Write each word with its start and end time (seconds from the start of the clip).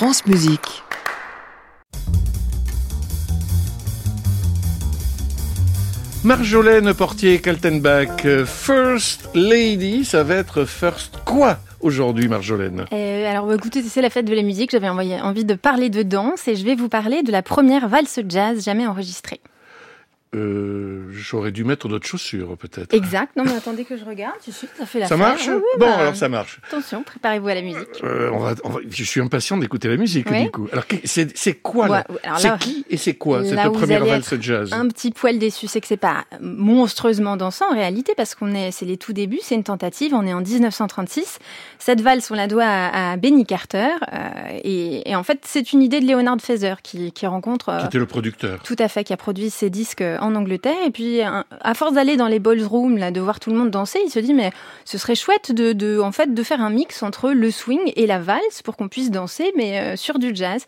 France 0.00 0.24
Musique. 0.24 0.82
Marjolaine 6.24 6.94
Portier-Kaltenbach, 6.94 8.24
euh, 8.24 8.46
First 8.46 9.28
Lady, 9.34 10.06
ça 10.06 10.22
va 10.22 10.36
être 10.36 10.64
First 10.64 11.18
quoi 11.26 11.58
aujourd'hui, 11.82 12.28
Marjolaine? 12.28 12.86
Euh, 12.94 13.30
alors, 13.30 13.46
bah, 13.46 13.56
écoutez, 13.56 13.82
c'est 13.82 14.00
la 14.00 14.08
fête 14.08 14.24
de 14.24 14.34
la 14.34 14.40
musique. 14.40 14.70
J'avais 14.70 14.88
envie 14.88 15.44
de 15.44 15.54
parler 15.54 15.90
de 15.90 16.02
danse 16.02 16.48
et 16.48 16.56
je 16.56 16.64
vais 16.64 16.76
vous 16.76 16.88
parler 16.88 17.22
de 17.22 17.30
la 17.30 17.42
première 17.42 17.86
valse 17.86 18.20
jazz 18.26 18.64
jamais 18.64 18.86
enregistrée. 18.86 19.42
euh, 20.34 20.79
J'aurais 21.30 21.52
dû 21.52 21.62
mettre 21.64 21.86
d'autres 21.88 22.06
chaussures, 22.06 22.56
peut-être. 22.56 22.92
Exact. 22.92 23.36
Non, 23.36 23.44
mais 23.44 23.54
attendez 23.54 23.84
que 23.84 23.96
je 23.96 24.04
regarde. 24.04 24.34
Je 24.46 24.50
suis 24.50 24.66
ça 24.76 24.84
fait 24.86 24.98
la 24.98 25.06
Ça 25.06 25.16
marche 25.16 25.46
Oui, 25.46 25.54
oui, 25.54 25.60
Bon, 25.78 25.86
bah, 25.86 25.96
alors 25.98 26.16
ça 26.16 26.28
marche. 26.28 26.60
Attention, 26.66 27.02
préparez-vous 27.04 27.48
à 27.48 27.54
la 27.54 27.62
musique. 27.62 28.02
Euh, 28.02 28.30
on 28.32 28.38
va, 28.38 28.54
on 28.64 28.70
va- 28.70 28.80
je 28.88 29.04
suis 29.04 29.20
impatient 29.20 29.56
d'écouter 29.58 29.88
la 29.88 29.96
musique, 29.96 30.26
Oui. 30.30 30.44
du 30.44 30.50
coup. 30.50 30.68
Alors, 30.72 30.84
c'est 31.04 31.36
c'est 31.36 31.54
quoi, 31.54 31.88
là 31.88 32.04
alors 32.24 32.38
C'est 32.40 32.48
là- 32.48 32.58
qui 32.58 32.84
et 32.90 32.96
c'est 32.96 33.14
quoi, 33.14 33.42
là 33.42 33.62
cette 33.64 33.72
première 33.72 34.04
valse 34.04 34.34
jazz 34.40 34.72
Un 34.72 34.88
petit 34.88 35.10
poil 35.12 35.38
déçu, 35.38 35.66
c'est 35.68 35.80
que 35.80 35.86
c'est 35.86 35.96
pas 35.96 36.24
monstrueusement 36.40 37.36
dansant 37.36 37.66
en 37.70 37.74
réalité 37.74 38.12
parce 38.16 38.34
qu'on 38.34 38.54
est, 38.54 38.70
c'est 38.70 38.84
les 38.86 38.96
tout 38.96 39.12
débuts, 39.12 39.38
c'est 39.42 39.54
une 39.54 39.64
tentative. 39.64 40.14
On 40.14 40.26
est 40.26 40.32
en 40.34 40.40
1936. 40.40 41.38
Cette 41.78 42.00
valse, 42.00 42.30
on 42.30 42.34
la 42.34 42.46
doit 42.46 42.64
à, 42.64 43.12
à 43.12 43.16
Benny 43.16 43.44
Carter 43.46 43.88
euh, 44.12 44.28
et, 44.64 45.08
et 45.10 45.16
en 45.16 45.22
fait, 45.22 45.40
c'est 45.46 45.72
une 45.72 45.82
idée 45.82 46.00
de 46.00 46.06
Leonard 46.06 46.38
Feather 46.40 46.82
qui, 46.82 47.12
qui 47.12 47.26
rencontre. 47.26 47.68
euh, 47.70 47.80
Qui 47.80 47.86
était 47.86 47.98
le 47.98 48.06
producteur 48.06 48.60
Tout 48.62 48.76
à 48.78 48.88
fait, 48.88 49.04
qui 49.04 49.12
a 49.12 49.16
produit 49.16 49.50
ses 49.50 49.70
disques 49.70 50.02
en 50.20 50.34
Angleterre. 50.34 50.76
Et 50.86 50.90
puis, 50.90 51.19
à 51.22 51.74
force 51.74 51.92
d'aller 51.92 52.16
dans 52.16 52.28
les 52.28 52.38
ballrooms, 52.38 52.96
là, 52.96 53.10
de 53.10 53.20
voir 53.20 53.40
tout 53.40 53.50
le 53.50 53.56
monde 53.56 53.70
danser, 53.70 54.00
il 54.04 54.10
se 54.10 54.18
dit, 54.18 54.34
mais 54.34 54.50
ce 54.84 54.98
serait 54.98 55.14
chouette 55.14 55.52
de, 55.52 56.00
en 56.00 56.12
fait, 56.12 56.34
de 56.34 56.42
faire 56.42 56.60
un 56.60 56.70
mix 56.70 57.02
entre 57.02 57.30
le 57.30 57.50
swing 57.50 57.92
et 57.96 58.06
la 58.06 58.18
valse 58.18 58.62
pour 58.64 58.76
qu'on 58.76 58.88
puisse 58.88 59.10
danser, 59.10 59.52
mais 59.56 59.80
euh, 59.80 59.96
sur 59.96 60.18
du 60.18 60.34
jazz. 60.34 60.64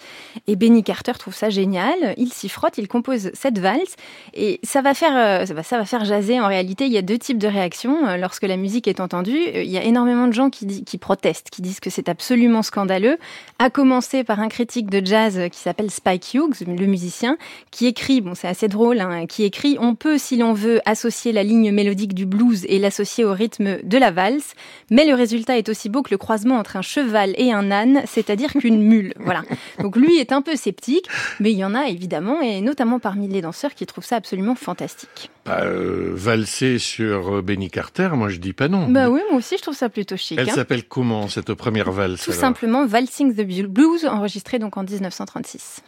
Et 0.47 0.57
Benny 0.57 0.83
Carter 0.83 1.13
trouve 1.19 1.35
ça 1.35 1.51
génial. 1.51 2.15
Il 2.17 2.33
s'y 2.33 2.49
frotte, 2.49 2.79
il 2.79 2.89
compose 2.89 3.31
cette 3.35 3.59
valse. 3.59 3.97
Et 4.35 4.61
ça 4.63 4.83
va 4.83 4.95
faire, 4.95 5.17
euh, 5.17 5.85
faire 5.85 6.05
jaser. 6.05 6.41
En 6.41 6.49
réalité, 6.49 6.87
il 6.87 6.93
y 6.93 6.99
a 6.99 7.03
deux 7.03 7.19
types 7.19 7.39
de 7.39 7.49
réactions. 7.49 8.07
Euh, 8.07 8.17
Lorsque 8.17 8.45
la 8.45 8.57
musique 8.57 8.87
est 8.87 9.01
entendue, 9.01 9.41
il 9.55 9.71
y 9.71 9.79
a 9.79 9.83
énormément 9.83 10.29
de 10.29 10.33
gens 10.33 10.49
qui, 10.49 10.85
qui 10.85 10.99
protestent, 10.99 11.51
qui 11.51 11.61
disent 11.61 11.81
que 11.81 11.91
c'est 11.91 12.09
absolument 12.09 12.63
scandaleux. 12.63 13.19
À 13.59 13.71
commencer 13.71 14.23
par 14.23 14.41
un 14.41 14.49
critique 14.49 14.91
de 14.91 15.05
jazz 15.05 15.41
qui 15.51 15.59
s'appelle 15.59 15.91
Spike 15.91 16.35
Hughes, 16.35 16.67
le 16.67 16.87
musicien, 16.87 17.37
qui 17.71 17.87
écrit, 17.87 18.21
bon 18.21 18.35
c'est 18.35 18.49
assez 18.49 18.69
drôle, 18.69 19.01
hein, 19.01 19.27
qui 19.27 19.45
écrit 19.45 19.77
On 19.81 19.95
peut, 19.95 20.19
si 20.33 20.39
l'on 20.39 20.55
veut, 20.55 20.81
associer 20.87 21.31
la 21.31 21.43
ligne 21.43 21.71
mélodique 21.73 22.15
du 22.15 22.25
blues 22.25 22.65
et 22.67 22.79
l'associer 22.79 23.23
au 23.23 23.35
rythme 23.35 23.83
de 23.83 23.99
la 23.99 24.11
valse, 24.11 24.55
mais 24.91 25.05
le 25.05 25.13
résultat 25.13 25.59
est 25.59 25.69
aussi 25.69 25.91
beau 25.91 26.01
que 26.01 26.09
le 26.11 26.17
croisement 26.17 26.57
entre 26.57 26.77
un 26.77 26.81
cheval 26.81 27.35
et 27.37 27.53
un 27.53 27.71
âne, 27.71 28.01
c'est-à-dire 28.07 28.51
qu'une 28.55 28.81
mule. 28.89 29.13
Voilà. 29.21 29.43
Donc 29.79 29.95
lui 29.95 30.17
est 30.17 30.33
un 30.33 30.41
peu 30.41 30.57
sceptique, 30.57 31.05
mais 31.39 31.53
il 31.53 31.59
y 31.59 31.65
en 31.67 31.75
a 31.75 31.89
évidemment, 31.89 32.41
et 32.41 32.63
notamment 32.63 32.99
parmi 32.99 33.29
les 33.29 33.43
danseurs 33.43 33.75
qui 33.75 33.85
trouvent 33.85 34.07
ça 34.07 34.17
absolument 34.17 34.55
fantastique. 34.55 35.31
bah, 35.45 35.65
euh, 35.65 36.13
Valser 36.15 36.79
sur 36.79 37.37
euh, 37.37 37.43
Benny 37.43 37.69
Carter, 37.69 38.09
moi 38.15 38.31
je 38.31 38.39
dis 38.39 38.55
pas 38.55 38.69
non. 38.69 38.89
Bah 38.89 39.11
oui, 39.11 39.21
moi 39.29 39.39
aussi 39.39 39.59
je 39.59 39.63
trouve 39.63 39.77
ça 39.77 39.91
plutôt 39.91 40.17
chic. 40.17 40.39
Elle 40.39 40.49
hein. 40.49 40.55
s'appelle 40.55 40.85
comment, 40.85 41.29
cette 41.29 41.53
première 41.53 41.93
valse 41.93 42.25
Tout 42.25 42.31
alors? 42.31 42.41
simplement 42.41 42.87
Valsing 42.87 43.35
the 43.35 43.67
Blues, 43.67 44.07
enregistré 44.07 44.59
donc 44.59 44.79
en 44.79 44.83
1936. 44.83 45.83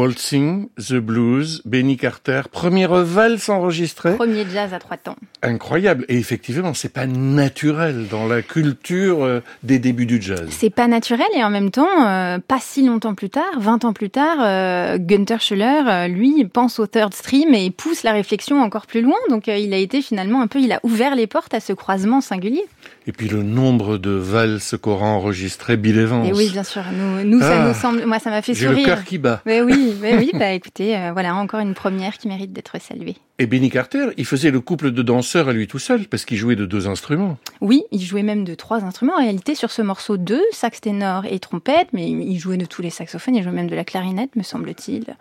Waltzing, 0.00 0.70
The 0.78 0.94
Blues, 0.94 1.60
Benny 1.66 1.98
Carter, 1.98 2.40
première 2.50 2.94
valse 2.94 3.50
enregistrée. 3.50 4.16
Premier 4.16 4.46
jazz 4.50 4.72
à 4.72 4.78
trois 4.78 4.96
temps. 4.96 5.16
Incroyable. 5.42 6.06
Et 6.08 6.16
effectivement, 6.16 6.72
c'est 6.72 6.88
pas 6.88 7.04
naturel 7.06 8.06
dans 8.10 8.26
la 8.26 8.40
culture 8.40 9.22
euh, 9.22 9.40
des 9.62 9.78
débuts 9.78 10.06
du 10.06 10.18
jazz. 10.22 10.48
C'est 10.48 10.70
pas 10.70 10.88
naturel 10.88 11.26
et 11.36 11.44
en 11.44 11.50
même 11.50 11.70
temps, 11.70 12.06
euh, 12.06 12.38
pas 12.38 12.60
si 12.60 12.82
longtemps 12.82 13.14
plus 13.14 13.28
tard, 13.28 13.50
20 13.58 13.84
ans 13.84 13.92
plus 13.92 14.08
tard, 14.08 14.38
euh, 14.40 14.96
Gunther 14.96 15.42
Schuller, 15.42 16.08
lui, 16.08 16.46
pense 16.46 16.78
au 16.78 16.86
third 16.86 17.12
stream 17.12 17.52
et 17.52 17.70
pousse 17.70 18.02
la 18.02 18.12
réflexion 18.12 18.62
encore 18.62 18.86
plus 18.86 19.02
loin. 19.02 19.18
Donc 19.28 19.48
il 19.48 19.74
a 19.74 19.76
été 19.76 20.00
finalement 20.00 20.40
un 20.40 20.46
peu, 20.46 20.60
il 20.60 20.72
a 20.72 20.80
ouvert 20.82 21.14
les 21.14 21.26
portes 21.26 21.52
à 21.52 21.60
ce 21.60 21.74
croisement 21.74 22.22
singulier. 22.22 22.64
Et 23.10 23.12
puis 23.12 23.26
le 23.26 23.42
nombre 23.42 23.98
de 23.98 24.12
valses 24.12 24.76
qu'aura 24.80 25.06
enregistré 25.06 25.76
Bill 25.76 25.98
Evans. 25.98 26.24
Et 26.24 26.32
oui, 26.32 26.48
bien 26.48 26.62
sûr. 26.62 26.84
Nous, 26.92 27.24
nous 27.24 27.40
ça 27.40 27.64
ah, 27.64 27.66
nous 27.66 27.74
semble, 27.74 28.06
moi, 28.06 28.20
ça 28.20 28.30
m'a 28.30 28.40
fait 28.40 28.54
sourire. 28.54 28.70
J'ai 28.70 28.82
le 28.82 28.86
cœur 28.86 29.02
qui 29.02 29.18
bat. 29.18 29.42
Mais 29.46 29.62
oui, 29.62 29.96
mais 30.00 30.16
oui. 30.16 30.30
Bah 30.32 30.52
écoutez, 30.52 30.96
euh, 30.96 31.10
voilà 31.12 31.34
encore 31.34 31.58
une 31.58 31.74
première 31.74 32.18
qui 32.18 32.28
mérite 32.28 32.52
d'être 32.52 32.80
saluée. 32.80 33.16
Et 33.40 33.46
Benny 33.46 33.68
Carter, 33.68 34.10
il 34.16 34.26
faisait 34.26 34.52
le 34.52 34.60
couple 34.60 34.92
de 34.92 35.02
danseurs 35.02 35.48
à 35.48 35.52
lui 35.52 35.66
tout 35.66 35.80
seul 35.80 36.06
parce 36.06 36.24
qu'il 36.24 36.36
jouait 36.36 36.54
de 36.54 36.66
deux 36.66 36.86
instruments. 36.86 37.36
Oui, 37.60 37.82
il 37.90 38.00
jouait 38.00 38.22
même 38.22 38.44
de 38.44 38.54
trois 38.54 38.84
instruments. 38.84 39.14
En 39.16 39.20
réalité, 39.20 39.56
sur 39.56 39.72
ce 39.72 39.82
morceau, 39.82 40.16
deux 40.16 40.44
sax 40.52 40.80
ténor 40.80 41.24
et 41.28 41.40
trompette, 41.40 41.88
mais 41.92 42.08
il 42.08 42.38
jouait 42.38 42.58
de 42.58 42.64
tous 42.64 42.80
les 42.80 42.90
saxophones. 42.90 43.34
Il 43.34 43.42
jouait 43.42 43.50
même 43.50 43.68
de 43.68 43.74
la 43.74 43.82
clarinette, 43.82 44.36
me 44.36 44.44
semble-t-il 44.44 45.16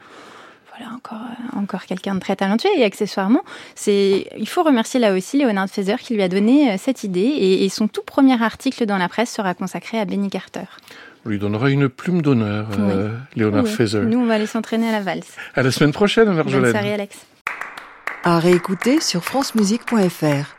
encore, 0.94 1.20
euh, 1.20 1.60
encore 1.60 1.86
quelqu'un 1.86 2.16
de 2.16 2.20
très 2.20 2.36
talentueux. 2.36 2.70
Et 2.78 2.84
accessoirement, 2.84 3.44
c'est, 3.76 4.28
il 4.38 4.48
faut 4.48 4.64
remercier 4.64 5.00
là 5.00 5.14
aussi 5.14 5.40
Leonard 5.40 5.70
Feather 5.70 6.00
qui 6.00 6.14
lui 6.14 6.22
a 6.22 6.28
donné 6.28 6.72
euh, 6.72 6.76
cette 6.78 7.04
idée. 7.04 7.20
Et, 7.22 7.70
son 7.70 7.88
tout 7.88 8.02
premier 8.04 8.42
article 8.42 8.86
dans 8.86 8.98
la 8.98 9.08
presse 9.08 9.32
sera 9.32 9.54
consacré 9.54 10.00
à 10.00 10.06
Benny 10.06 10.30
Carter. 10.30 10.66
On 11.26 11.30
lui 11.30 11.38
donnera 11.38 11.70
une 11.70 11.88
plume 11.88 12.22
d'honneur, 12.22 12.68
euh, 12.80 13.16
Leonard 13.36 13.68
Feather. 13.68 14.04
Nous, 14.04 14.20
on 14.20 14.26
va 14.26 14.36
aller 14.36 14.48
s'entraîner 14.48 14.90
à 14.90 14.92
la 14.92 15.02
valse. 15.02 15.32
À 15.54 15.62
la 15.62 15.72
semaine 15.72 15.92
prochaine, 15.92 16.32
Marjolaine. 16.32 16.74
Bonne 16.74 16.86
Alex. 16.86 17.18
À 18.24 18.40
réécouter 18.40 19.00
sur 19.00 19.24
francemusique.fr. 19.24 20.56